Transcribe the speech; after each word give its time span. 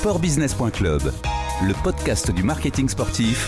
Sportbusiness.club, 0.00 1.02
le 1.62 1.84
podcast 1.84 2.34
du 2.34 2.42
marketing 2.42 2.88
sportif. 2.88 3.46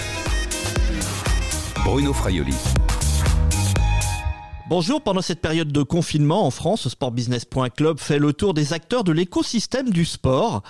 Bruno 1.83 2.13
Fraioli. 2.13 2.55
Bonjour, 4.69 5.01
pendant 5.01 5.23
cette 5.23 5.41
période 5.41 5.73
de 5.73 5.83
confinement 5.83 6.47
en 6.47 6.51
France, 6.51 6.89
Sportbusiness.club 6.91 7.99
fait 7.99 8.19
le 8.19 8.35
tour 8.35 8.53
des 8.53 8.75
acteurs 8.75 9.03
de 9.03 9.13
l'écosystème 9.13 9.89
du 9.89 10.05
sport. 10.05 10.63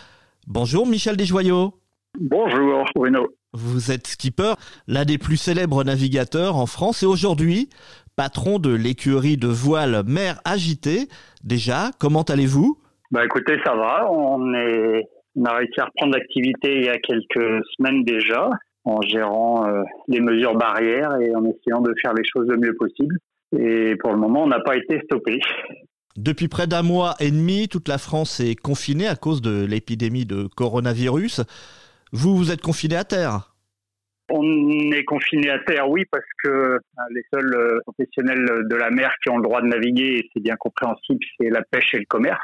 Bonjour 0.46 0.87
Michel 0.87 1.16
Desjoyaux. 1.16 1.75
Bonjour 2.17 2.85
Bruno. 2.95 3.27
Vous 3.53 3.91
êtes 3.91 4.07
skipper, 4.07 4.55
l'un 4.87 5.05
des 5.05 5.19
plus 5.19 5.37
célèbres 5.37 5.83
navigateurs 5.83 6.59
en 6.59 6.67
France 6.67 7.03
et 7.03 7.07
aujourd'hui 7.07 7.69
patron 8.14 8.61
de 8.61 8.73
l'écurie 8.73 9.37
de 9.37 9.49
voile 9.49 10.05
Mer 10.07 10.41
Agitée. 10.45 11.09
Déjà, 11.43 11.91
comment 11.99 12.23
allez-vous? 12.23 12.79
Bah 13.10 13.24
écoutez, 13.24 13.56
ça 13.64 13.74
va, 13.74 14.09
on 14.12 14.55
est 14.55 15.09
on 15.36 15.45
a 15.45 15.54
réussi 15.54 15.80
à 15.80 15.86
reprendre 15.86 16.14
l'activité 16.14 16.77
il 16.77 16.84
y 16.84 16.88
a 16.88 16.98
quelques 16.98 17.64
semaines 17.77 18.04
déjà, 18.04 18.50
en 18.84 19.00
gérant 19.02 19.66
euh, 19.66 19.82
les 20.08 20.20
mesures 20.20 20.56
barrières 20.56 21.16
et 21.20 21.34
en 21.34 21.45
essayant 21.45 21.80
de 21.80 21.95
faire 22.02 22.14
les 22.14 22.24
choses 22.24 22.48
le 22.48 22.56
mieux 22.56 22.74
possible. 22.74 23.16
Et 23.58 23.96
pour 23.96 24.12
le 24.12 24.18
moment, 24.18 24.45
on 24.45 24.48
n'a 24.48 24.60
pas 24.60 24.77
été 24.77 25.00
stoppé. 25.05 25.41
Depuis 26.16 26.48
près 26.48 26.66
d'un 26.66 26.82
mois 26.82 27.14
et 27.20 27.30
demi, 27.30 27.68
toute 27.68 27.88
la 27.88 27.98
France 27.98 28.41
est 28.41 28.55
confinée 28.55 29.08
à 29.08 29.16
cause 29.16 29.41
de 29.41 29.64
l'épidémie 29.64 30.27
de 30.27 30.46
coronavirus. 30.46 31.42
Vous, 32.12 32.36
vous 32.36 32.50
êtes 32.50 32.60
confiné 32.60 32.96
à 32.96 33.05
terre? 33.05 33.55
On 34.28 34.42
est 34.92 35.05
confiné 35.05 35.50
à 35.50 35.58
terre, 35.60 35.88
oui, 35.91 36.05
parce 36.10 36.24
que 36.42 36.48
euh, 36.48 36.78
les 37.10 37.22
seuls 37.33 37.55
euh, 37.55 37.78
professionnels 37.86 38.66
de 38.69 38.77
la 38.77 38.91
mer 38.91 39.12
qui 39.22 39.30
ont 39.30 39.36
le 39.36 39.42
droit 39.42 39.60
de 39.60 39.66
naviguer, 39.66 40.19
et 40.19 40.30
c'est 40.33 40.42
bien 40.42 40.56
compréhensible, 40.56 41.20
c'est 41.38 41.50
la 41.50 41.62
pêche 41.62 41.94
et 41.94 41.98
le 41.98 42.06
commerce. 42.06 42.41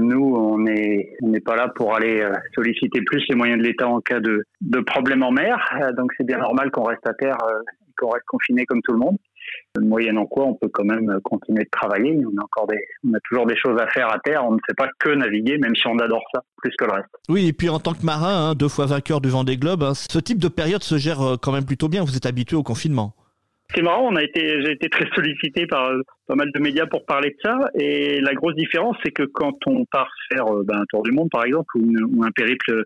Nous, 0.00 0.34
on 0.36 0.58
n'est 0.58 1.40
pas 1.44 1.56
là 1.56 1.68
pour 1.68 1.94
aller 1.94 2.20
euh, 2.20 2.32
solliciter 2.54 3.02
plus 3.02 3.24
les 3.28 3.34
moyens 3.34 3.58
de 3.58 3.64
l'État 3.64 3.88
en 3.88 4.00
cas 4.00 4.20
de, 4.20 4.44
problème 4.86 5.22
en 5.22 5.32
mer. 5.32 5.58
Euh, 5.80 5.92
donc 5.92 6.12
c'est 6.16 6.24
bien 6.24 6.38
normal 6.38 6.70
qu'on 6.70 6.84
reste 6.84 7.06
à 7.06 7.14
terre, 7.14 7.36
euh, 7.44 7.60
qu'on 7.98 8.10
reste 8.10 8.26
confiné 8.26 8.64
comme 8.66 8.80
tout 8.82 8.92
le 8.92 8.98
monde. 8.98 9.16
Moyennant 9.80 10.26
quoi, 10.26 10.44
on 10.44 10.54
peut 10.54 10.68
quand 10.68 10.84
même 10.84 11.20
continuer 11.24 11.64
de 11.64 11.70
travailler. 11.70 12.20
On 12.26 12.40
a 12.40 12.64
on 13.04 13.14
a 13.14 13.20
toujours 13.28 13.46
des 13.46 13.56
choses 13.56 13.80
à 13.80 13.86
faire 13.88 14.12
à 14.12 14.18
terre. 14.18 14.44
On 14.44 14.52
ne 14.52 14.58
fait 14.66 14.74
pas 14.74 14.88
que 14.98 15.10
naviguer, 15.10 15.56
même 15.56 15.74
si 15.74 15.86
on 15.86 15.98
adore 15.98 16.22
ça 16.34 16.42
plus 16.58 16.72
que 16.76 16.84
le 16.84 16.92
reste. 16.92 17.08
Oui, 17.28 17.48
et 17.48 17.52
puis 17.52 17.68
en 17.68 17.78
tant 17.78 17.94
que 17.94 18.04
marin, 18.04 18.50
hein, 18.50 18.54
deux 18.54 18.68
fois 18.68 18.86
vainqueur 18.86 19.20
du 19.20 19.30
Vendée 19.30 19.56
Globe, 19.56 19.82
hein, 19.82 19.94
ce 19.94 20.18
type 20.18 20.38
de 20.38 20.48
période 20.48 20.82
se 20.82 20.98
gère 20.98 21.36
quand 21.40 21.52
même 21.52 21.64
plutôt 21.64 21.88
bien. 21.88 22.04
Vous 22.04 22.16
êtes 22.16 22.26
habitué 22.26 22.56
au 22.56 22.62
confinement. 22.62 23.14
C'est 23.74 23.82
marrant, 23.82 24.08
on 24.10 24.16
a 24.16 24.22
été, 24.22 24.62
j'ai 24.62 24.72
été 24.72 24.88
très 24.88 25.06
sollicité 25.14 25.66
par 25.66 25.90
euh, 25.90 26.00
pas 26.26 26.34
mal 26.34 26.50
de 26.52 26.58
médias 26.58 26.86
pour 26.86 27.04
parler 27.04 27.30
de 27.30 27.36
ça. 27.42 27.58
Et 27.74 28.20
la 28.20 28.32
grosse 28.32 28.54
différence, 28.54 28.96
c'est 29.04 29.10
que 29.10 29.24
quand 29.24 29.58
on 29.66 29.84
part 29.84 30.10
faire 30.32 30.46
euh, 30.46 30.62
ben, 30.64 30.78
un 30.80 30.84
tour 30.88 31.02
du 31.02 31.10
monde, 31.10 31.28
par 31.30 31.44
exemple, 31.44 31.68
ou, 31.76 32.24
un 32.24 32.30
périple 32.30 32.84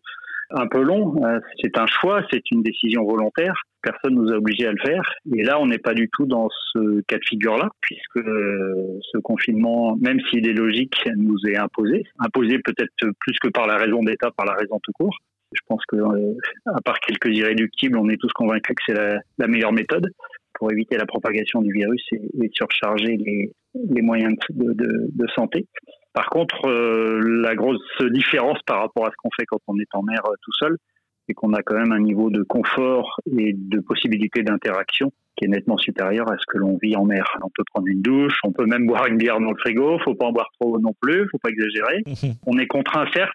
un 0.51 0.67
peu 0.67 0.83
long, 0.83 1.25
euh, 1.25 1.39
c'est 1.63 1.79
un 1.79 1.87
choix, 1.87 2.23
c'est 2.33 2.51
une 2.51 2.63
décision 2.63 3.05
volontaire. 3.05 3.55
Personne 3.81 4.15
nous 4.15 4.33
a 4.33 4.37
obligés 4.37 4.67
à 4.67 4.73
le 4.73 4.81
faire. 4.85 5.03
Et 5.37 5.45
là, 5.45 5.61
on 5.61 5.67
n'est 5.67 5.79
pas 5.79 5.95
du 5.95 6.09
tout 6.11 6.27
dans 6.27 6.49
ce 6.73 7.01
cas 7.03 7.19
de 7.19 7.25
figure-là, 7.29 7.69
puisque 7.81 8.21
ce 8.25 9.19
confinement, 9.19 9.97
même 10.01 10.19
s'il 10.31 10.49
est 10.49 10.53
logique, 10.53 10.97
nous 11.17 11.39
est 11.49 11.57
imposé. 11.57 12.05
Imposé 12.19 12.59
peut-être 12.59 12.93
plus 13.21 13.39
que 13.41 13.49
par 13.49 13.67
la 13.67 13.77
raison 13.77 14.03
d'État, 14.03 14.31
par 14.37 14.47
la 14.47 14.55
raison 14.55 14.79
tout 14.83 14.93
court. 14.93 15.17
Je 15.53 15.61
pense 15.67 15.83
que, 15.87 15.97
à 16.67 16.81
part 16.85 16.99
quelques 17.01 17.37
irréductibles, 17.37 17.99
on 17.99 18.09
est 18.09 18.17
tous 18.17 18.33
convaincus 18.33 18.75
que 18.77 18.83
c'est 18.87 19.19
la 19.39 19.47
meilleure 19.47 19.73
méthode 19.73 20.11
pour 20.63 20.71
éviter 20.71 20.97
la 20.97 21.07
propagation 21.07 21.61
du 21.61 21.73
virus 21.73 22.07
et, 22.13 22.49
surcharger 22.53 23.17
les, 23.17 23.53
les 23.75 24.01
moyens 24.01 24.33
de, 24.51 24.73
de, 24.75 25.09
de, 25.13 25.27
santé. 25.35 25.67
Par 26.13 26.31
contre, 26.31 26.69
euh, 26.69 27.19
la 27.43 27.57
grosse 27.57 27.83
différence 28.13 28.61
par 28.65 28.79
rapport 28.79 29.07
à 29.07 29.11
ce 29.11 29.17
qu'on 29.17 29.31
fait 29.37 29.45
quand 29.45 29.59
on 29.67 29.77
est 29.81 29.93
en 29.93 30.05
mer 30.05 30.21
euh, 30.25 30.35
tout 30.41 30.53
seul, 30.53 30.77
c'est 31.27 31.35
qu'on 31.35 31.53
a 31.55 31.63
quand 31.63 31.75
même 31.75 31.91
un 31.91 31.99
niveau 31.99 32.31
de 32.31 32.45
confort 32.45 33.19
et 33.37 33.55
de 33.57 33.81
possibilité 33.81 34.45
d'interaction 34.45 35.11
qui 35.35 35.47
est 35.47 35.49
nettement 35.49 35.79
supérieur 35.79 36.31
à 36.31 36.37
ce 36.39 36.45
que 36.47 36.59
l'on 36.59 36.79
vit 36.81 36.95
en 36.95 37.07
mer. 37.07 37.25
On 37.43 37.51
peut 37.53 37.65
prendre 37.75 37.89
une 37.89 38.01
douche, 38.01 38.39
on 38.45 38.53
peut 38.53 38.67
même 38.67 38.87
boire 38.87 39.07
une 39.07 39.17
bière 39.17 39.41
dans 39.41 39.51
le 39.51 39.59
frigo, 39.59 39.99
faut 40.05 40.15
pas 40.15 40.27
en 40.27 40.33
boire 40.33 40.51
trop 40.61 40.79
non 40.79 40.95
plus, 41.01 41.29
faut 41.33 41.39
pas 41.39 41.51
exagérer. 41.51 42.05
On 42.47 42.57
est 42.57 42.69
contraint 42.69 43.07
certes, 43.13 43.33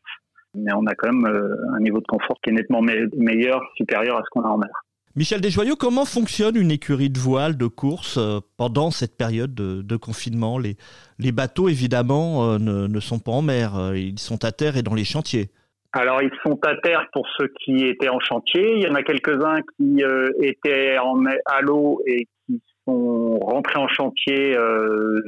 mais 0.56 0.72
on 0.74 0.86
a 0.86 0.96
quand 0.96 1.12
même 1.12 1.26
euh, 1.26 1.76
un 1.76 1.82
niveau 1.82 2.00
de 2.00 2.08
confort 2.08 2.40
qui 2.42 2.52
est 2.52 2.54
nettement 2.54 2.82
meilleur, 2.82 3.60
supérieur 3.76 4.16
à 4.16 4.24
ce 4.24 4.30
qu'on 4.30 4.44
a 4.44 4.48
en 4.48 4.60
mer. 4.60 4.87
Michel 5.18 5.42
Desjoyaux, 5.42 5.76
comment 5.76 6.06
fonctionne 6.06 6.56
une 6.58 6.70
écurie 6.70 7.10
de 7.10 7.18
voile 7.18 7.58
de 7.58 7.66
course 7.66 8.20
euh, 8.20 8.40
pendant 8.56 8.92
cette 8.92 9.18
période 9.18 9.56
de, 9.56 9.96
confinement? 9.98 10.60
Les, 10.60 11.32
bateaux, 11.32 11.70
évidemment, 11.70 12.52
euh, 12.52 12.60
ne, 12.60 13.00
sont 13.00 13.18
pas 13.18 13.32
en 13.32 13.42
mer, 13.42 13.76
euh, 13.80 13.98
ils 13.98 14.20
sont 14.20 14.46
à 14.46 14.52
terre 14.52 14.78
et 14.78 14.84
dans 14.84 14.94
les 14.94 15.06
chantiers. 15.06 15.50
Alors, 15.92 16.22
ils 16.22 16.30
sont 16.46 16.60
à 16.64 16.76
terre 16.84 17.08
pour 17.14 17.28
ceux 17.36 17.52
qui 17.66 17.88
étaient 17.88 18.10
en 18.10 18.20
chantier. 18.20 18.76
Il 18.76 18.84
y 18.84 18.88
en 18.88 18.94
a 18.94 19.02
quelques-uns 19.02 19.62
qui 19.76 20.04
étaient 20.40 21.00
en, 21.00 21.26
à 21.48 21.62
l'eau 21.62 22.00
et 22.06 22.28
qui 22.46 22.62
sont 22.88 23.40
rentrés 23.40 23.80
en 23.80 23.88
chantier 23.88 24.56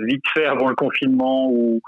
vite 0.05 0.25
fait 0.35 0.45
avant 0.45 0.69
le 0.69 0.75
confinement 0.75 1.49
ou 1.49 1.81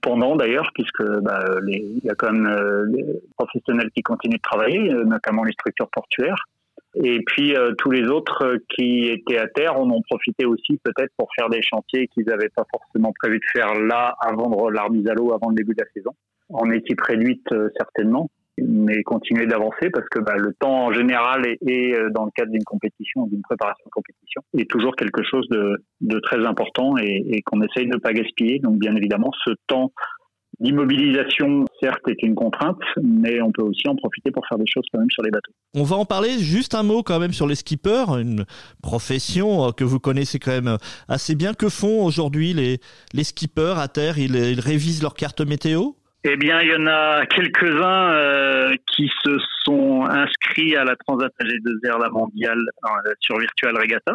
pendant 0.00 0.36
d'ailleurs, 0.36 0.70
puisque 0.74 1.02
bah, 1.22 1.44
il 1.66 2.02
y 2.04 2.08
a 2.08 2.14
quand 2.14 2.30
même 2.30 2.86
les 2.94 3.04
professionnels 3.36 3.90
qui 3.96 4.02
continuent 4.02 4.36
de 4.36 4.42
travailler, 4.42 4.78
notamment 5.06 5.42
les 5.42 5.52
structures 5.54 5.90
portuaires. 5.90 6.44
Et 6.94 7.20
puis 7.26 7.56
euh, 7.56 7.72
tous 7.78 7.90
les 7.90 8.06
autres 8.08 8.44
euh, 8.44 8.58
qui 8.68 9.08
étaient 9.08 9.38
à 9.38 9.48
terre 9.48 9.78
en 9.78 9.88
ont 9.90 10.02
profité 10.02 10.44
aussi 10.44 10.78
peut-être 10.84 11.12
pour 11.16 11.28
faire 11.34 11.48
des 11.48 11.62
chantiers 11.62 12.06
qu'ils 12.08 12.26
n'avaient 12.26 12.50
pas 12.54 12.64
forcément 12.70 13.12
prévu 13.18 13.38
de 13.38 13.44
faire 13.52 13.74
là 13.74 14.14
avant 14.20 14.50
de 14.50 14.74
la 14.74 14.82
remise 14.84 15.06
à 15.08 15.14
l'eau, 15.14 15.32
avant 15.32 15.48
le 15.48 15.54
début 15.54 15.74
de 15.74 15.82
la 15.82 15.90
saison. 15.94 16.10
En 16.50 16.70
équipe 16.70 17.00
réduite 17.00 17.50
euh, 17.52 17.70
certainement, 17.78 18.28
mais 18.58 19.02
continuer 19.04 19.46
d'avancer 19.46 19.88
parce 19.90 20.06
que 20.10 20.18
bah, 20.18 20.36
le 20.36 20.52
temps 20.52 20.86
en 20.86 20.92
général 20.92 21.46
et, 21.46 21.96
dans 22.10 22.26
le 22.26 22.30
cadre 22.34 22.52
d'une 22.52 22.64
compétition, 22.64 23.26
d'une 23.26 23.40
préparation 23.40 23.84
de 23.86 23.90
compétition, 23.90 24.42
est 24.58 24.68
toujours 24.68 24.94
quelque 24.94 25.22
chose 25.22 25.48
de, 25.48 25.82
de 26.02 26.20
très 26.20 26.44
important 26.44 26.98
et, 26.98 27.24
et 27.30 27.40
qu'on 27.40 27.62
essaye 27.62 27.86
de 27.86 27.94
ne 27.94 28.00
pas 28.00 28.12
gaspiller. 28.12 28.58
Donc 28.58 28.78
bien 28.78 28.94
évidemment, 28.94 29.30
ce 29.46 29.52
temps 29.66 29.92
L'immobilisation, 30.60 31.64
certes, 31.82 32.06
est 32.08 32.22
une 32.22 32.34
contrainte, 32.34 32.78
mais 33.02 33.40
on 33.40 33.50
peut 33.50 33.62
aussi 33.62 33.88
en 33.88 33.96
profiter 33.96 34.30
pour 34.30 34.46
faire 34.46 34.58
des 34.58 34.66
choses 34.66 34.84
quand 34.92 34.98
même 34.98 35.10
sur 35.10 35.22
les 35.22 35.30
bateaux. 35.30 35.52
On 35.74 35.82
va 35.82 35.96
en 35.96 36.04
parler 36.04 36.38
juste 36.38 36.74
un 36.74 36.82
mot 36.82 37.02
quand 37.02 37.18
même 37.18 37.32
sur 37.32 37.46
les 37.46 37.54
skippers, 37.54 38.18
une 38.18 38.44
profession 38.82 39.68
euh, 39.68 39.70
que 39.72 39.84
vous 39.84 39.98
connaissez 39.98 40.38
quand 40.38 40.52
même 40.52 40.76
assez 41.08 41.34
bien. 41.34 41.54
Que 41.54 41.68
font 41.68 42.04
aujourd'hui 42.04 42.52
les, 42.52 42.78
les 43.14 43.24
skippers 43.24 43.78
à 43.78 43.88
terre? 43.88 44.18
Ils, 44.18 44.36
ils 44.36 44.60
révisent 44.60 45.02
leur 45.02 45.14
carte 45.14 45.40
météo? 45.40 45.92
Eh 46.24 46.36
bien, 46.36 46.60
il 46.60 46.68
y 46.68 46.76
en 46.76 46.86
a 46.86 47.26
quelques-uns 47.26 48.12
euh, 48.12 48.74
qui 48.94 49.10
se 49.24 49.36
sont 49.64 50.04
inscrits 50.04 50.76
à 50.76 50.84
la 50.84 50.94
Transat 50.94 51.32
AG2R, 51.40 52.00
la 52.00 52.10
mondiale, 52.10 52.60
euh, 52.84 53.12
sur 53.20 53.38
Virtual 53.38 53.76
Regatta 53.76 54.14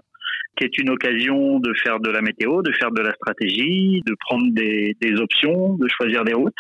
qui 0.57 0.66
est 0.66 0.78
une 0.78 0.90
occasion 0.90 1.59
de 1.59 1.73
faire 1.73 2.00
de 2.00 2.09
la 2.09 2.22
météo, 2.22 2.62
de 2.62 2.72
faire 2.73 2.91
de 2.91 3.01
la 3.01 3.13
stratégie, 3.13 4.01
de 4.06 4.16
prendre 4.19 4.51
des, 4.51 4.95
options, 5.19 5.75
de 5.75 5.88
choisir 5.88 6.23
des 6.23 6.34
routes. 6.34 6.53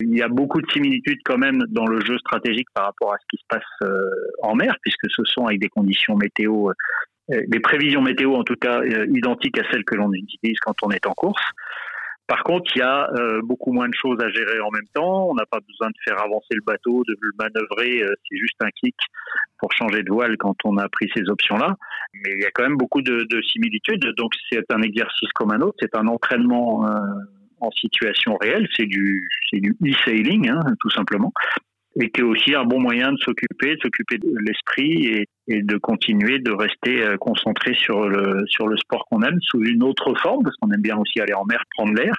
Il 0.00 0.16
y 0.16 0.22
a 0.22 0.28
beaucoup 0.28 0.60
de 0.60 0.70
similitudes 0.72 1.20
quand 1.24 1.38
même 1.38 1.62
dans 1.68 1.86
le 1.86 2.00
jeu 2.04 2.18
stratégique 2.18 2.68
par 2.74 2.86
rapport 2.86 3.12
à 3.12 3.16
ce 3.18 3.26
qui 3.30 3.40
se 3.40 3.46
passe 3.48 3.62
euh, 3.82 4.10
en 4.42 4.54
mer, 4.54 4.76
puisque 4.82 5.08
ce 5.10 5.22
sont 5.24 5.46
avec 5.46 5.60
des 5.60 5.68
conditions 5.68 6.16
météo, 6.16 6.70
euh, 7.30 7.42
des 7.46 7.60
prévisions 7.60 8.02
météo 8.02 8.34
en 8.34 8.44
tout 8.44 8.56
cas 8.56 8.80
euh, 8.80 9.06
identiques 9.14 9.58
à 9.58 9.62
celles 9.70 9.84
que 9.84 9.94
l'on 9.94 10.12
utilise 10.12 10.58
quand 10.60 10.74
on 10.82 10.90
est 10.90 11.06
en 11.06 11.12
course. 11.12 11.42
Par 12.26 12.42
contre, 12.42 12.70
il 12.74 12.78
y 12.78 12.82
a 12.82 13.10
euh, 13.12 13.42
beaucoup 13.42 13.72
moins 13.72 13.88
de 13.88 13.94
choses 13.94 14.18
à 14.20 14.28
gérer 14.30 14.58
en 14.60 14.70
même 14.70 14.88
temps. 14.94 15.28
On 15.28 15.34
n'a 15.34 15.44
pas 15.44 15.60
besoin 15.60 15.88
de 15.88 15.94
faire 16.04 16.22
avancer 16.22 16.54
le 16.54 16.62
bateau, 16.64 17.02
de 17.06 17.14
le 17.20 17.30
manœuvrer. 17.38 18.02
Euh, 18.02 18.14
c'est 18.28 18.38
juste 18.38 18.56
un 18.60 18.70
clic 18.70 18.96
pour 19.58 19.72
changer 19.72 20.02
de 20.02 20.10
voile 20.10 20.36
quand 20.38 20.56
on 20.64 20.78
a 20.78 20.88
pris 20.88 21.10
ces 21.14 21.28
options-là. 21.28 21.76
Mais 22.14 22.32
il 22.34 22.40
y 22.40 22.46
a 22.46 22.50
quand 22.50 22.62
même 22.62 22.78
beaucoup 22.78 23.02
de, 23.02 23.26
de 23.28 23.42
similitudes. 23.42 24.06
Donc 24.16 24.32
c'est 24.50 24.64
un 24.70 24.80
exercice 24.80 25.30
comme 25.34 25.52
un 25.52 25.60
autre. 25.60 25.76
C'est 25.80 25.96
un 25.96 26.06
entraînement 26.06 26.86
euh, 26.86 26.98
en 27.60 27.70
situation 27.72 28.36
réelle. 28.40 28.68
C'est 28.74 28.86
du, 28.86 29.28
du 29.52 29.76
e-sailing, 29.84 30.48
hein, 30.48 30.60
tout 30.80 30.90
simplement 30.90 31.32
et 32.00 32.10
qui 32.10 32.20
est 32.20 32.24
aussi 32.24 32.54
un 32.54 32.64
bon 32.64 32.80
moyen 32.80 33.12
de 33.12 33.18
s'occuper, 33.18 33.76
de 33.76 33.80
s'occuper 33.80 34.18
de 34.18 34.34
l'esprit 34.44 35.26
et, 35.48 35.62
de 35.62 35.76
continuer 35.76 36.38
de 36.38 36.50
rester 36.50 37.02
euh, 37.02 37.16
concentré 37.18 37.74
sur 37.74 38.08
le, 38.08 38.44
sur 38.46 38.66
le 38.66 38.76
sport 38.78 39.04
qu'on 39.10 39.22
aime 39.22 39.38
sous 39.42 39.62
une 39.62 39.82
autre 39.82 40.14
forme, 40.22 40.42
parce 40.42 40.56
qu'on 40.56 40.70
aime 40.70 40.80
bien 40.80 40.96
aussi 40.96 41.20
aller 41.20 41.34
en 41.34 41.44
mer, 41.44 41.62
prendre 41.76 41.92
l'air. 41.94 42.14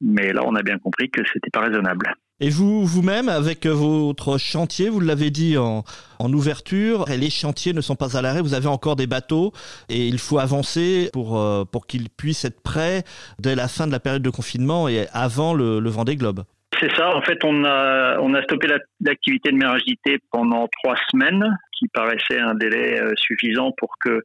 Mais 0.00 0.32
là, 0.32 0.42
on 0.44 0.54
a 0.54 0.62
bien 0.62 0.78
compris 0.78 1.10
que 1.10 1.20
c'était 1.32 1.50
pas 1.50 1.60
raisonnable. 1.60 2.14
Et 2.42 2.48
vous, 2.48 2.86
vous-même, 2.86 3.28
avec 3.28 3.66
votre 3.66 4.38
chantier, 4.38 4.88
vous 4.88 5.00
l'avez 5.00 5.30
dit 5.30 5.58
en, 5.58 5.84
en, 6.18 6.32
ouverture, 6.32 7.04
les 7.06 7.28
chantiers 7.28 7.74
ne 7.74 7.82
sont 7.82 7.96
pas 7.96 8.16
à 8.16 8.22
l'arrêt, 8.22 8.40
vous 8.40 8.54
avez 8.54 8.66
encore 8.66 8.96
des 8.96 9.06
bateaux 9.06 9.52
et 9.90 10.08
il 10.08 10.18
faut 10.18 10.38
avancer 10.38 11.10
pour, 11.12 11.38
euh, 11.38 11.66
pour 11.66 11.86
qu'ils 11.86 12.08
puissent 12.08 12.46
être 12.46 12.62
prêts 12.62 13.04
dès 13.38 13.54
la 13.54 13.68
fin 13.68 13.86
de 13.86 13.92
la 13.92 14.00
période 14.00 14.22
de 14.22 14.30
confinement 14.30 14.88
et 14.88 15.06
avant 15.12 15.52
le, 15.52 15.80
le 15.80 15.90
Vendée 15.90 16.16
Globe. 16.16 16.44
C'est 16.80 16.90
ça. 16.96 17.14
En 17.14 17.20
fait, 17.20 17.44
on 17.44 17.64
a, 17.64 18.18
on 18.20 18.32
a 18.32 18.42
stoppé 18.42 18.66
l'activité 19.00 19.52
de 19.52 19.56
mer 19.56 19.70
agitée 19.70 20.18
pendant 20.30 20.66
trois 20.82 20.96
semaines, 21.10 21.44
qui 21.78 21.88
paraissait 21.88 22.38
un 22.38 22.54
délai 22.54 23.00
euh, 23.00 23.12
suffisant 23.16 23.72
pour 23.76 23.90
que 24.00 24.22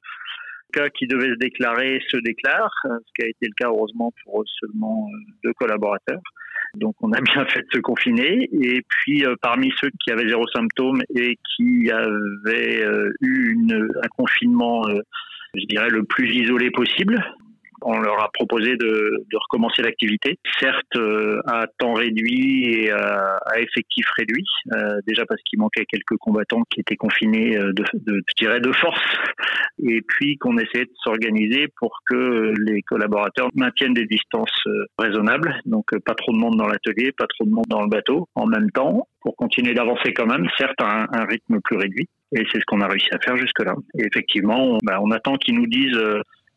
cas 0.72 0.90
qui 0.90 1.08
devait 1.08 1.30
se 1.30 1.38
déclarer 1.38 2.02
se 2.10 2.18
déclare, 2.18 2.72
euh, 2.86 2.98
ce 3.06 3.12
qui 3.16 3.26
a 3.26 3.30
été 3.30 3.48
le 3.48 3.54
cas 3.58 3.68
heureusement 3.68 4.14
pour 4.24 4.44
seulement 4.60 5.08
euh, 5.10 5.18
deux 5.44 5.54
collaborateurs. 5.54 6.22
Donc 6.76 6.96
on 7.02 7.12
a 7.12 7.22
bien 7.34 7.46
fait 7.46 7.62
de 7.62 7.68
se 7.74 7.80
confiner. 7.80 8.50
Et 8.54 8.82
puis 8.88 9.26
parmi 9.42 9.74
ceux 9.82 9.90
qui 10.02 10.12
avaient 10.12 10.28
zéro 10.28 10.48
symptôme 10.48 11.02
et 11.14 11.38
qui 11.56 11.92
avaient 11.92 12.86
eu 13.22 13.54
une, 13.54 13.90
un 14.02 14.08
confinement, 14.18 14.84
je 15.54 15.66
dirais, 15.66 15.90
le 15.90 16.04
plus 16.04 16.30
isolé 16.34 16.72
possible, 16.72 17.22
on 17.86 18.00
leur 18.00 18.22
a 18.22 18.30
proposé 18.34 18.76
de, 18.76 19.24
recommencer 19.34 19.84
l'activité, 19.84 20.40
certes 20.60 20.96
euh, 20.96 21.40
à 21.46 21.68
temps 21.78 21.94
réduit 21.94 22.66
et 22.66 22.92
à, 22.92 23.38
effectif 23.58 24.08
réduit, 24.18 24.46
euh, 24.74 25.00
déjà 25.06 25.26
parce 25.26 25.42
qu'il 25.44 25.60
manquait 25.60 25.86
quelques 25.86 26.18
combattants 26.20 26.64
qui 26.70 26.80
étaient 26.80 26.96
confinés 26.96 27.58
euh, 27.58 27.72
de, 27.74 27.84
de, 27.94 28.60
de 28.60 28.72
force, 28.74 29.00
et 29.84 30.02
puis 30.02 30.38
qu'on 30.38 30.58
essayait 30.58 30.86
de 30.86 30.94
s'organiser 31.04 31.68
pour 31.80 32.00
que 32.10 32.54
les 32.66 32.82
collaborateurs 32.82 33.50
maintiennent 33.54 33.94
des 33.94 34.06
distances 34.06 34.64
raisonnables, 34.98 35.62
donc 35.66 35.86
pas 36.06 36.16
trop 36.16 36.32
de 36.32 36.38
monde 36.38 36.58
dans 36.58 36.68
l'atelier, 36.68 37.12
pas 37.12 37.28
trop 37.28 37.46
de 37.46 37.52
monde 37.52 37.66
dans 37.70 37.82
le 37.82 37.90
bateau 37.90 38.28
en 38.34 38.48
même 38.48 38.72
temps, 38.72 39.08
pour 39.22 39.36
continuer 39.36 39.74
d'avancer 39.74 40.14
quand 40.14 40.26
même, 40.26 40.48
certes 40.58 40.82
à 40.82 41.06
un, 41.12 41.26
rythme 41.26 41.60
plus 41.64 41.78
réduit. 41.78 42.08
Et 42.36 42.44
c'est 42.52 42.60
ce 42.60 42.66
qu'on 42.66 42.82
a 42.82 42.88
réussi 42.88 43.10
à 43.12 43.20
faire 43.20 43.38
jusque-là. 43.38 43.76
Effectivement, 44.00 44.74
on, 44.74 44.78
bah, 44.84 45.00
on 45.02 45.12
attend 45.12 45.36
qu'ils 45.36 45.56
nous 45.56 45.68
disent 45.68 46.00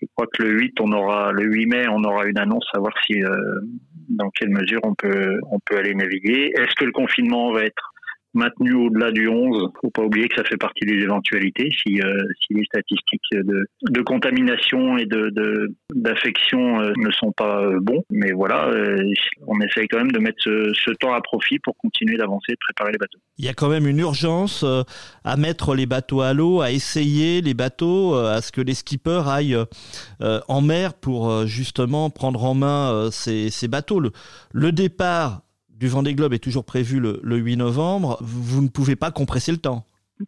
je 0.01 0.07
crois 0.15 0.27
que 0.33 0.43
le 0.43 0.51
8, 0.51 0.81
on 0.81 0.93
aura 0.93 1.33
le 1.33 1.45
8 1.45 1.67
mai, 1.67 1.89
on 1.89 2.05
aura 2.05 2.27
une 2.27 2.39
annonce 2.39 2.67
à 2.75 2.79
voir 2.79 2.93
si 3.07 3.23
euh, 3.23 3.61
dans 4.09 4.31
quelle 4.31 4.51
mesure 4.51 4.81
on 4.85 4.95
peut 4.95 5.39
on 5.51 5.59
peut 5.61 5.77
aller 5.77 5.95
naviguer. 5.95 6.53
Est-ce 6.57 6.75
que 6.77 6.85
le 6.85 6.93
confinement 6.93 7.53
va 7.53 7.65
être 7.65 7.93
maintenu 8.35 8.75
au-delà 8.75 9.11
du 9.11 9.29
11. 9.29 9.71
Faut 9.81 9.91
pas 9.91 10.03
oublier 10.03 10.29
que 10.29 10.37
ça 10.37 10.45
fait 10.45 10.57
partie 10.57 10.85
des 10.85 10.95
éventualités. 10.95 11.69
Si, 11.71 12.01
euh, 12.01 12.23
si 12.41 12.55
les 12.55 12.65
statistiques 12.65 13.23
de, 13.33 13.67
de 13.89 14.03
contamination 14.03 14.99
et 14.99 15.07
de 15.07 15.29
d'affection 15.95 16.81
euh, 16.81 16.93
ne 16.97 17.11
sont 17.11 17.33
pas 17.33 17.63
euh, 17.63 17.79
bons, 17.81 18.03
mais 18.11 18.33
voilà, 18.33 18.71
on 19.47 19.61
essaye 19.61 19.89
quand 19.89 19.99
même 19.99 20.13
de 20.13 20.19
mettre 20.19 20.39
ce, 20.43 20.91
temps 20.99 21.13
à 21.13 21.21
profit 21.21 21.59
pour 21.61 21.77
continuer 21.77 22.17
d'avancer, 22.17 22.53
de 22.53 22.59
préparer 22.61 22.93
les 22.93 22.99
bateaux. 22.99 23.19
Il 23.39 23.45
y 23.45 23.49
a 23.49 23.55
quand 23.55 23.69
même 23.69 23.87
une 23.87 23.99
urgence 23.99 24.65
à 25.25 25.37
mettre 25.37 25.75
les 25.75 25.87
bateaux 25.87 26.23
à 26.23 26.35
l'eau, 26.35 26.61
à 26.61 26.73
essayer 26.73 27.41
les 27.41 27.55
bateaux, 27.55 28.15
à 28.15 28.41
ce 28.41 28.51
que 28.53 28.61
les 28.61 28.75
skippers 28.75 29.29
aillent 29.29 29.59
en 30.21 30.61
mer 30.61 30.95
pour 30.95 31.47
justement 31.47 32.11
prendre 32.11 32.43
en 32.45 32.55
main 32.55 33.11
ces, 33.13 33.51
ces 33.51 33.69
bateaux. 33.69 34.03
Le 34.53 34.73
départ 34.73 35.43
du 35.79 35.87
Vendée 35.87 36.15
Globe 36.15 36.35
est 36.35 36.43
toujours 36.43 36.65
prévu 36.65 37.01
le, 37.01 37.21
8 37.23 37.57
novembre. 37.57 38.19
Vous, 38.21 38.63
ne 38.63 38.69
pouvez 38.69 38.97
pas 38.97 39.11
compresser 39.11 39.53
le 39.53 39.59
temps. 39.59 39.85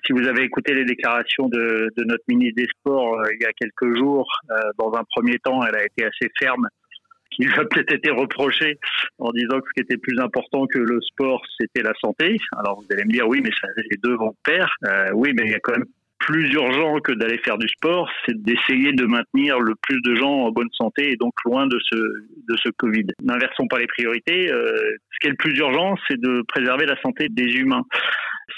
Si 0.07 0.13
vous 0.13 0.27
avez 0.29 0.45
écouté 0.45 0.73
les 0.73 0.85
déclarations 0.85 1.49
de, 1.49 1.91
notre 1.99 2.23
ministre 2.29 2.63
des 2.63 2.69
Sports 2.79 3.19
euh, 3.19 3.35
il 3.35 3.43
y 3.43 3.45
a 3.45 3.53
quelques 3.53 3.97
jours, 3.97 4.29
euh, 4.51 4.55
dans 4.79 4.95
un 4.95 5.03
premier 5.17 5.39
temps, 5.41 5.65
elle 5.65 5.75
a 5.75 5.85
été 5.85 6.05
assez 6.05 6.31
ferme 6.39 6.69
qui 7.33 7.43
lui 7.43 7.55
a 7.55 7.65
peut-être 7.65 7.93
été 7.93 8.11
reproché 8.11 8.79
en 9.19 9.31
disant 9.33 9.59
que 9.61 9.67
ce 9.69 9.73
qui 9.75 9.81
était 9.81 9.97
plus 9.97 10.19
important 10.21 10.67
que 10.67 10.79
le 10.79 11.01
sport, 11.01 11.43
c'était 11.59 11.83
la 11.83 11.95
santé. 12.01 12.37
Alors 12.57 12.81
vous 12.81 12.87
allez 12.93 13.05
me 13.05 13.13
dire, 13.13 13.27
oui, 13.27 13.41
mais 13.43 13.51
ça, 13.61 13.67
les 13.91 13.97
deux 14.03 14.15
vont 14.17 14.31
de 14.31 14.37
pair. 14.45 14.69
Oui, 15.15 15.33
mais 15.35 15.43
il 15.47 15.51
y 15.53 15.55
a 15.55 15.61
quand 15.61 15.73
même 15.73 15.87
plus 16.21 16.53
urgent 16.53 17.01
que 17.01 17.13
d'aller 17.13 17.39
faire 17.39 17.59
du 17.59 17.69
sport, 17.69 18.09
c'est 18.25 18.41
d'essayer 18.41 18.93
de 18.93 19.05
maintenir 19.07 19.59
le 19.59 19.75
plus 19.83 20.01
de 20.03 20.15
gens 20.15 20.45
en 20.45 20.51
bonne 20.51 20.71
santé 20.73 21.13
et 21.13 21.17
donc 21.17 21.33
loin 21.45 21.67
de 21.67 21.79
ce, 21.83 21.97
de 21.97 22.57
ce 22.63 22.69
Covid. 22.77 23.07
N'inversons 23.23 23.67
pas 23.67 23.79
les 23.79 23.87
priorités. 23.87 24.53
Euh, 24.53 24.77
ce 25.13 25.19
qui 25.21 25.27
est 25.27 25.31
le 25.31 25.37
plus 25.37 25.57
urgent, 25.59 25.97
c'est 26.09 26.21
de 26.21 26.43
préserver 26.47 26.87
la 26.87 27.01
santé 27.01 27.29
des 27.31 27.51
humains. 27.57 27.85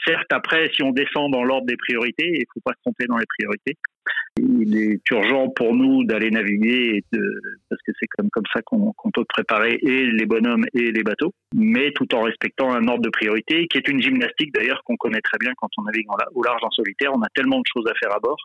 Certes, 0.07 0.33
après, 0.33 0.71
si 0.75 0.83
on 0.83 0.91
descend 0.91 1.31
dans 1.33 1.45
l'ordre 1.45 1.67
des 1.67 1.77
priorités, 1.77 2.27
il 2.27 2.41
ne 2.41 2.53
faut 2.53 2.61
pas 2.65 2.73
se 2.73 2.81
tromper 2.83 3.07
dans 3.07 3.19
les 3.19 3.27
priorités. 3.27 3.77
Il 4.39 4.79
est 4.79 5.01
urgent 5.11 5.51
pour 5.51 5.75
nous 5.75 6.05
d'aller 6.05 6.31
naviguer 6.31 7.05
parce 7.69 7.83
que 7.83 7.93
c'est 8.01 8.07
comme, 8.07 8.31
comme 8.31 8.47
ça 8.53 8.63
qu'on 8.63 8.95
peut 9.13 9.25
préparer 9.29 9.79
et 9.83 10.07
les 10.07 10.25
bonhommes 10.25 10.65
et 10.73 10.91
les 10.91 11.03
bateaux, 11.03 11.35
mais 11.55 11.93
tout 11.93 12.15
en 12.15 12.23
respectant 12.23 12.73
un 12.73 12.89
ordre 12.89 13.03
de 13.03 13.11
priorité 13.11 13.67
qui 13.67 13.77
est 13.77 13.89
une 13.89 14.01
gymnastique 14.01 14.53
d'ailleurs 14.55 14.83
qu'on 14.85 14.97
connaît 14.97 15.21
très 15.21 15.37
bien 15.39 15.53
quand 15.59 15.69
on 15.77 15.83
navigue 15.83 16.07
au 16.35 16.43
large 16.43 16.61
en 16.63 16.71
solitaire. 16.71 17.11
On 17.15 17.21
a 17.21 17.29
tellement 17.35 17.59
de 17.59 17.67
choses 17.71 17.87
à 17.87 17.95
faire 17.95 18.15
à 18.17 18.21
bord 18.21 18.39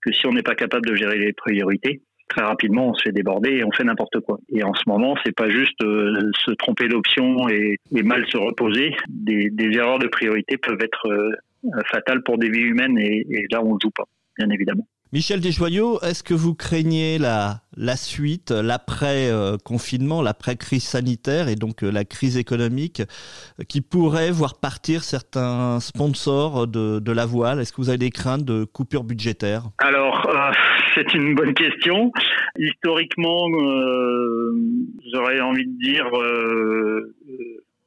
que 0.00 0.12
si 0.12 0.26
on 0.26 0.32
n'est 0.32 0.42
pas 0.42 0.54
capable 0.54 0.86
de 0.86 0.94
gérer 0.94 1.18
les 1.18 1.34
priorités, 1.34 2.00
très 2.28 2.42
rapidement 2.42 2.88
on 2.88 2.94
se 2.94 3.02
fait 3.02 3.12
déborder 3.12 3.50
et 3.50 3.64
on 3.64 3.72
fait 3.72 3.84
n'importe 3.84 4.20
quoi. 4.20 4.38
Et 4.48 4.64
en 4.64 4.72
ce 4.72 4.84
moment, 4.86 5.16
c'est 5.24 5.34
pas 5.34 5.50
juste 5.50 5.82
euh, 5.82 6.30
se 6.46 6.52
tromper 6.52 6.88
d'option 6.88 7.46
et, 7.50 7.78
mal 7.92 8.26
se 8.28 8.38
reposer. 8.38 8.96
Des, 9.08 9.50
erreurs 9.74 9.98
de 9.98 10.06
priorité 10.06 10.56
peuvent 10.56 10.80
être 10.80 11.08
euh, 11.08 11.30
fatales 11.90 12.22
pour 12.22 12.38
des 12.38 12.48
vies 12.48 12.62
humaines 12.62 12.98
et, 12.98 13.26
et 13.28 13.46
là 13.50 13.62
on 13.62 13.74
ne 13.74 13.80
joue 13.82 13.90
pas, 13.90 14.04
bien 14.38 14.48
évidemment. 14.48 14.86
Michel 15.12 15.40
Desjoyaux, 15.40 16.00
est-ce 16.00 16.24
que 16.24 16.34
vous 16.34 16.54
craignez 16.54 17.18
la, 17.18 17.60
suite, 17.94 18.50
l'après-confinement, 18.50 20.20
l'après-crise 20.20 20.82
sanitaire 20.82 21.48
et 21.48 21.54
donc 21.54 21.84
euh, 21.84 21.92
la 21.92 22.04
crise 22.04 22.36
économique 22.36 23.02
qui 23.68 23.82
pourrait 23.82 24.32
voir 24.32 24.58
partir 24.58 25.04
certains 25.04 25.78
sponsors 25.78 26.66
de, 26.66 27.12
la 27.12 27.24
voile? 27.24 27.60
Est-ce 27.60 27.72
que 27.72 27.80
vous 27.80 27.88
avez 27.88 27.98
des 27.98 28.10
craintes 28.10 28.44
de 28.44 28.64
coupure 28.64 29.04
budgétaire? 29.04 29.62
Alors, 29.78 30.28
euh, 30.28 30.50
c'est 30.96 31.14
une 31.14 31.36
bonne 31.36 31.54
question. 31.54 32.10
Historiquement, 32.58 33.46
euh, 33.48 34.52
j'aurais 35.12 35.40
envie 35.40 35.66
de 35.66 35.78
dire 35.78 36.08
euh, 36.18 37.14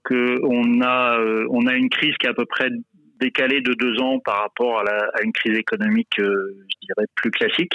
qu'on 0.05 0.81
a, 0.81 1.19
on 1.49 1.67
a 1.67 1.73
une 1.73 1.89
crise 1.89 2.15
qui 2.17 2.27
est 2.27 2.29
à 2.29 2.33
peu 2.33 2.45
près 2.45 2.69
décalé 3.19 3.61
de 3.61 3.73
deux 3.73 4.01
ans 4.01 4.19
par 4.19 4.41
rapport 4.41 4.79
à, 4.79 5.23
une 5.23 5.33
crise 5.33 5.57
économique, 5.57 6.19
euh, 6.19 6.55
je 6.69 6.87
dirais, 6.87 7.07
plus 7.15 7.31
classique. 7.31 7.73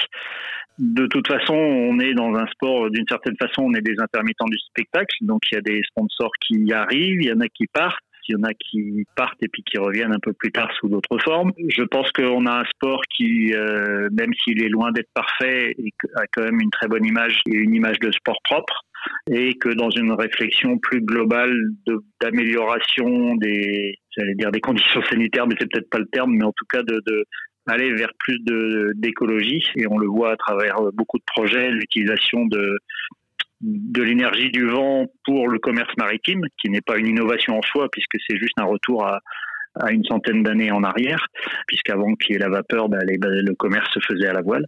De 0.79 1.07
toute 1.07 1.29
façon, 1.29 1.55
on 1.55 2.01
est 2.01 2.15
dans 2.15 2.35
un 2.35 2.47
sport, 2.49 2.91
d'une 2.91 3.07
certaine 3.09 3.37
façon, 3.37 3.63
on 3.63 3.75
est 3.75 3.81
des 3.81 3.95
intermittents 4.01 4.47
du 4.47 4.59
spectacle, 4.59 5.15
donc 5.21 5.43
il 5.51 5.55
y 5.55 5.59
a 5.59 5.61
des 5.61 5.81
sponsors 5.87 6.33
qui 6.41 6.73
arrivent, 6.73 7.23
il 7.23 7.29
y 7.29 7.33
en 7.33 7.41
a 7.41 7.49
qui 7.49 7.67
partent, 7.69 8.03
il 8.29 8.33
y 8.33 8.37
en 8.37 8.43
a 8.43 8.55
qui 8.55 9.07
partent 9.15 9.41
et 9.43 9.49
puis 9.49 9.63
qui 9.63 9.79
reviennent 9.79 10.13
un 10.13 10.19
peu 10.21 10.33
plus 10.33 10.51
tard 10.51 10.71
sous 10.81 10.89
d'autres 10.89 11.19
formes. 11.19 11.53
Je 11.69 11.83
pense 11.83 12.11
qu'on 12.13 12.47
a 12.47 12.61
un 12.61 12.65
sport 12.65 13.03
qui, 13.15 13.55
euh, 13.55 14.09
même 14.13 14.33
s'il 14.43 14.63
est 14.63 14.69
loin 14.69 14.91
d'être 14.91 15.11
parfait, 15.15 15.77
a 16.17 16.27
quand 16.33 16.43
même 16.43 16.61
une 16.61 16.71
très 16.71 16.89
bonne 16.89 17.05
image 17.05 17.41
et 17.47 17.55
une 17.55 17.75
image 17.75 18.01
de 18.01 18.11
sport 18.11 18.39
propre 18.45 18.83
et 19.31 19.55
que 19.55 19.69
dans 19.71 19.91
une 19.91 20.13
réflexion 20.13 20.79
plus 20.79 21.01
globale 21.01 21.55
d'amélioration 22.21 23.35
des, 23.37 23.99
dire 24.37 24.51
des 24.51 24.61
conditions 24.61 25.03
sanitaires, 25.11 25.47
mais 25.47 25.55
c'est 25.59 25.71
peut-être 25.71 25.91
pas 25.91 25.99
le 25.99 26.07
terme, 26.07 26.35
mais 26.35 26.45
en 26.45 26.53
tout 26.53 26.67
cas 26.69 26.83
de, 26.83 27.25
aller 27.67 27.93
vers 27.95 28.13
plus 28.19 28.39
d'écologie. 28.97 29.65
Et 29.77 29.87
on 29.87 29.99
le 29.99 30.07
voit 30.07 30.33
à 30.33 30.37
travers 30.37 30.77
beaucoup 30.93 31.19
de 31.19 31.25
projets, 31.27 31.71
l'utilisation 31.71 32.47
de 32.47 32.79
de 33.61 34.03
l'énergie 34.03 34.51
du 34.51 34.67
vent 34.67 35.07
pour 35.25 35.49
le 35.49 35.59
commerce 35.59 35.97
maritime, 35.97 36.43
qui 36.61 36.69
n'est 36.69 36.83
pas 36.83 36.99
une 36.99 37.07
innovation 37.07 37.57
en 37.57 37.63
soi, 37.63 37.89
puisque 37.91 38.17
c'est 38.29 38.37
juste 38.37 38.59
un 38.59 38.65
retour 38.65 39.07
à, 39.07 39.21
à 39.75 39.93
une 39.93 40.05
centaine 40.05 40.43
d'années 40.43 40.71
en 40.71 40.83
arrière, 40.83 41.27
puisqu'avant 41.67 42.15
qu'il 42.15 42.35
y 42.35 42.37
ait 42.37 42.41
la 42.41 42.49
vapeur, 42.49 42.89
ben, 42.89 43.01
le 43.05 43.55
commerce 43.55 43.93
se 43.93 44.01
faisait 44.01 44.29
à 44.29 44.33
la 44.33 44.43
voile. 44.43 44.67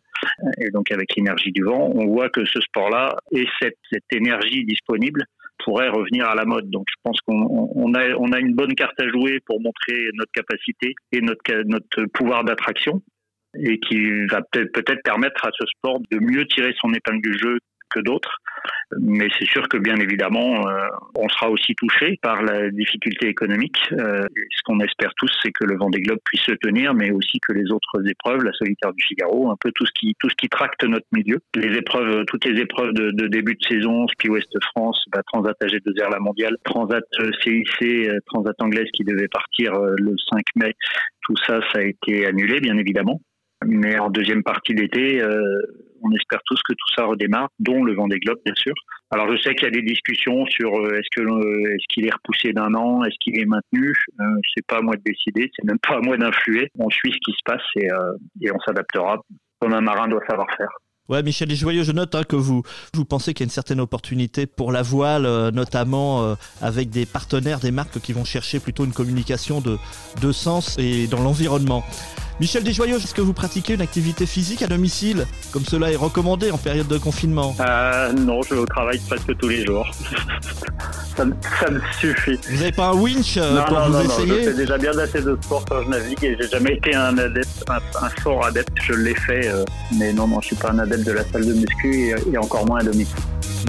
Et 0.59 0.71
donc 0.71 0.91
avec 0.91 1.15
l'énergie 1.17 1.53
du 1.53 1.63
vent, 1.63 1.91
on 1.95 2.07
voit 2.07 2.29
que 2.29 2.45
ce 2.45 2.61
sport-là 2.61 3.17
et 3.33 3.47
cette, 3.61 3.77
énergie 4.13 4.65
disponible 4.65 5.25
pourrait 5.65 5.89
revenir 5.89 6.29
à 6.29 6.35
la 6.35 6.45
mode. 6.45 6.71
Donc 6.71 6.85
je 6.89 6.95
pense 7.03 7.19
qu'on 7.21 7.71
on 7.75 7.95
a, 7.95 8.15
on 8.19 8.33
a 8.33 8.39
une 8.39 8.55
bonne 8.55 8.75
carte 8.75 8.99
à 9.01 9.09
jouer 9.09 9.41
pour 9.47 9.61
montrer 9.61 10.09
notre 10.15 10.33
capacité 10.33 10.95
et 11.13 11.21
notre, 11.21 11.63
notre 11.65 12.05
pouvoir 12.13 12.45
d'attraction 12.45 13.03
et 13.59 13.79
qui 13.81 14.27
va 14.27 14.43
peut-être 14.53 15.03
permettre 15.03 15.47
à 15.47 15.51
ce 15.59 15.67
sport 15.67 16.01
de 16.11 16.19
mieux 16.19 16.47
tirer 16.47 16.75
son 16.81 16.93
épingle 16.93 17.23
du 17.23 17.39
jeu 17.39 17.59
que 17.90 18.00
d'autres. 18.00 18.38
Mais 19.00 19.28
c'est 19.38 19.47
sûr 19.47 19.69
que 19.69 19.76
bien 19.76 19.97
évidemment, 19.97 20.69
euh, 20.69 20.87
on 21.16 21.28
sera 21.28 21.50
aussi 21.50 21.75
touché 21.75 22.19
par 22.23 22.43
la 22.43 22.71
difficulté 22.71 23.28
économique. 23.28 23.78
Euh, 23.93 24.23
ce 24.33 24.62
qu'on 24.64 24.78
espère 24.81 25.12
tous, 25.16 25.31
c'est 25.43 25.50
que 25.50 25.64
le 25.64 25.76
Vendée 25.76 26.00
Globe 26.00 26.21
puisse 26.25 26.43
se 26.43 26.52
tenir, 26.52 26.95
mais 26.95 27.11
aussi 27.11 27.40
que 27.40 27.52
les 27.52 27.71
autres 27.73 28.09
épreuves, 28.09 28.45
la 28.45 28.52
solitaire 28.52 28.93
du 28.93 29.02
Figaro, 29.02 29.50
un 29.50 29.57
peu 29.61 29.73
tout 29.75 29.87
ce 29.87 29.93
qui 29.99 30.14
tout 30.21 30.28
ce 30.28 30.37
qui 30.37 30.49
tracte 30.49 30.85
notre 30.85 31.07
milieu, 31.12 31.40
les 31.55 31.76
épreuves, 31.76 32.25
toutes 32.26 32.45
les 32.45 32.61
épreuves 32.61 32.93
de, 32.93 33.26
début 33.26 33.55
de 33.55 33.66
saison, 33.66 34.07
ski 34.09 34.28
Ouest 34.28 34.52
France, 34.71 35.05
bah, 35.11 35.23
Transat 35.33 35.57
AG2R 35.61 36.11
la 36.11 36.21
mondiale, 36.21 36.57
Transat 36.64 37.05
CIC, 37.43 37.83
euh, 37.83 38.19
Transat 38.26 38.55
anglaise 38.61 38.88
qui 38.93 39.05
devait 39.05 39.28
partir 39.28 39.73
le 39.75 40.14
5 40.33 40.45
mai, 40.57 40.75
tout 41.26 41.37
ça, 41.45 41.61
ça 41.73 41.81
a 41.81 41.83
été 41.83 42.26
annulé, 42.26 42.61
bien 42.61 42.76
évidemment. 42.78 43.21
Mais 43.67 43.99
en 43.99 44.11
deuxième 44.11 44.43
partie 44.43 44.75
d'été, 44.75 45.21
euh, 45.21 45.39
on 46.03 46.13
espère 46.13 46.41
tous 46.47 46.61
que 46.63 46.73
tout 46.73 46.95
ça 46.97 47.05
redémarre, 47.05 47.49
dont 47.59 47.83
le 47.83 47.95
vent 47.95 48.07
des 48.07 48.19
globes, 48.19 48.39
bien 48.45 48.55
sûr. 48.55 48.75
Alors 49.11 49.31
je 49.31 49.41
sais 49.41 49.55
qu'il 49.55 49.65
y 49.65 49.69
a 49.69 49.71
des 49.71 49.83
discussions 49.83 50.47
sur 50.47 50.75
euh, 50.75 50.99
est-ce 50.99 51.09
que 51.15 51.23
euh, 51.23 51.75
est-ce 51.75 51.87
qu'il 51.89 52.07
est 52.07 52.13
repoussé 52.13 52.53
d'un 52.53 52.75
an, 52.75 53.05
est-ce 53.05 53.17
qu'il 53.21 53.41
est 53.41 53.45
maintenu. 53.45 53.93
Euh, 54.21 54.25
c'est 54.55 54.67
pas 54.67 54.79
à 54.79 54.83
moi 54.83 54.97
de 54.97 55.03
décider, 55.05 55.51
c'est 55.57 55.65
même 55.65 55.79
pas 55.79 55.97
à 55.97 56.01
moi 56.01 56.17
d'influer. 56.17 56.71
On 56.79 56.91
suit 56.91 57.13
ce 57.13 57.19
qui 57.25 57.33
se 57.33 57.43
passe 57.45 57.63
et, 57.77 57.89
et 58.43 58.53
on 58.53 58.59
s'adaptera 58.61 59.21
comme 59.61 59.75
un 59.75 59.81
marin 59.81 60.09
doit 60.09 60.25
savoir 60.29 60.47
faire. 60.57 60.71
Ouais, 61.09 61.23
Michel 61.23 61.55
Joyeux, 61.55 61.85
je 61.85 61.93
note 61.93 62.15
hein, 62.15 62.25
que 62.25 62.37
vous, 62.37 62.63
vous 62.95 63.05
pensez 63.05 63.33
qu'il 63.33 63.45
y 63.45 63.47
a 63.47 63.49
une 63.49 63.51
certaine 63.51 63.81
opportunité 63.81 64.47
pour 64.47 64.73
la 64.73 64.83
voile, 64.83 65.23
notamment 65.51 66.37
avec 66.61 66.91
des 66.91 67.07
partenaires, 67.07 67.61
des 67.61 67.71
marques 67.71 68.01
qui 68.01 68.13
vont 68.13 68.25
chercher 68.25 68.59
plutôt 68.59 68.85
une 68.85 68.93
communication 68.93 69.61
de, 69.61 69.79
de 70.21 70.33
sens 70.33 70.77
et 70.79 71.07
dans 71.07 71.23
l'environnement. 71.23 71.85
Michel 72.39 72.65
Desjoyaux, 72.65 72.99
est-ce 72.99 73.15
que 73.15 73.23
vous 73.23 73.33
pratiquez 73.33 73.75
une 73.75 73.81
activité 73.81 74.27
physique 74.27 74.61
à 74.61 74.67
domicile, 74.67 75.27
comme 75.53 75.65
cela 75.65 75.91
est 75.91 75.97
recommandé 75.97 76.51
en 76.51 76.59
période 76.59 76.87
de 76.87 76.99
confinement? 76.99 77.57
Euh, 77.61 78.13
Non, 78.13 78.43
je 78.43 78.55
vais 78.55 78.61
au 78.61 78.67
travail 78.67 79.01
presque 79.09 79.35
tous 79.39 79.49
les 79.49 79.65
jours. 79.65 79.91
ça, 81.17 81.25
me, 81.25 81.81
suffit. 81.99 82.39
Vous 82.51 82.59
n'avez 82.59 82.73
pas 82.73 82.89
un 82.89 82.93
winch 82.93 83.39
euh, 83.39 83.63
pour 83.63 83.81
vous 83.81 84.01
essayer 84.01 84.27
non, 84.27 84.35
je 84.37 84.51
fais 84.51 84.55
déjà 84.55 84.77
bien 84.77 84.99
assez 84.99 85.23
de 85.23 85.39
sport 85.41 85.65
quand 85.65 85.83
je 85.85 85.89
navigue 85.89 86.25
et 86.25 86.37
j'ai 86.39 86.49
jamais 86.49 86.75
été 86.75 86.95
un 86.95 87.17
adepte, 87.17 87.65
un, 87.71 88.11
fort 88.21 88.45
adepte. 88.45 88.73
Je 88.83 88.93
l'ai 88.93 89.15
fait, 89.15 89.49
euh, 89.49 89.65
mais 89.99 90.13
non, 90.13 90.29
non, 90.29 90.43
je 90.43 90.49
suis 90.49 90.57
pas 90.57 90.73
un 90.73 90.79
adepte 90.81 90.96
de 91.05 91.12
la 91.12 91.25
salle 91.25 91.47
de 91.47 91.55
muscu 91.55 92.15
et, 92.33 92.38
encore 92.38 92.67
moins 92.67 92.81
à 92.81 92.85
domicile. 92.85 93.17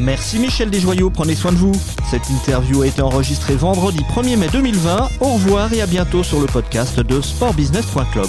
Merci 0.02 0.38
Michel 0.40 0.70
Desjoyaux, 0.70 1.10
prenez 1.10 1.36
soin 1.36 1.52
de 1.52 1.58
vous. 1.58 1.74
Cette 2.10 2.30
interview 2.30 2.84
a 2.84 2.88
été 2.88 3.02
enregistrée 3.02 3.56
vendredi 3.56 4.04
1er 4.16 4.38
mai 4.38 4.48
2020. 4.52 5.10
Au 5.22 5.34
revoir 5.34 5.74
et 5.74 5.82
à 5.82 5.88
bientôt 5.88 6.24
sur 6.24 6.40
le 6.40 6.46
podcast 6.46 7.00
de 7.00 7.22
sportbusiness.club. 7.22 8.28